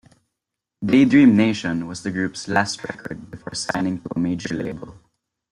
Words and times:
"Daydream 0.83 1.35
Nation" 1.37 1.85
was 1.85 2.01
the 2.01 2.09
group's 2.09 2.47
last 2.47 2.83
record 2.85 3.29
before 3.29 3.53
signing 3.53 4.01
to 4.01 4.09
a 4.15 4.19
major 4.19 4.55
label. 4.55 4.97